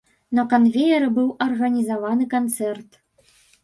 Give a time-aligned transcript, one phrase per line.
[0.37, 3.03] На канвееры быў арганізаваны канцэрт.